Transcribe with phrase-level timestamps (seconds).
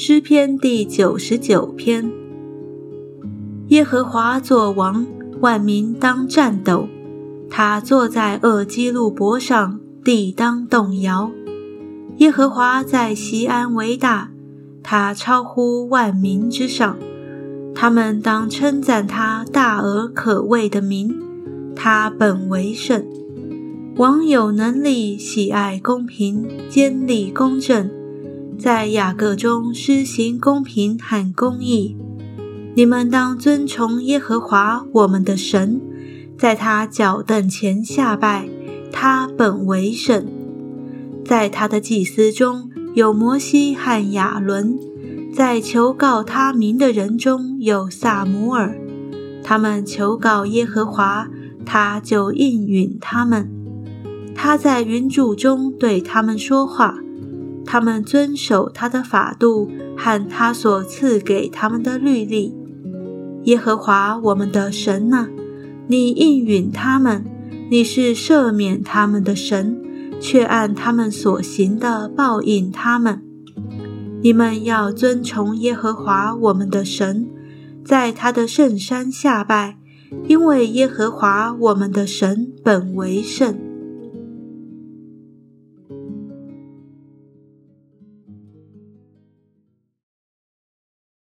[0.00, 2.08] 诗篇第九十九篇。
[3.66, 5.04] 耶和华作王，
[5.40, 6.88] 万民当战斗。
[7.50, 11.32] 他坐在恶基路伯上，地当动摇。
[12.18, 14.30] 耶和华在西安为大，
[14.84, 16.96] 他超乎万民之上。
[17.74, 21.12] 他们当称赞他大而可畏的名，
[21.74, 23.04] 他本为圣。
[23.96, 27.90] 王有能力，喜爱公平，坚立公正，
[28.58, 31.96] 在雅各中施行公平和公义。
[32.74, 35.80] 你们当尊崇耶和华我们的神，
[36.36, 38.48] 在他脚凳前下拜，
[38.92, 40.26] 他本为圣。
[41.24, 44.76] 在他的祭司中有摩西和亚伦。
[45.32, 48.76] 在求告他名的人中有萨姆尔，
[49.44, 51.28] 他们求告耶和华，
[51.64, 53.48] 他就应允他们。
[54.34, 56.98] 他在云柱中对他们说话，
[57.70, 62.56] 他们遵守他的法度和他所赐给他们的律例。
[63.44, 65.28] 耶和华我们的神啊，
[65.86, 67.26] 你应允他们，
[67.70, 69.82] 你是赦免他们的神，
[70.18, 73.22] 却按他们所行的报应他们。
[74.22, 77.28] 你们要尊崇耶和华我们的神，
[77.84, 79.76] 在他的圣山下拜，
[80.26, 83.67] 因为耶和华我们的神本为圣。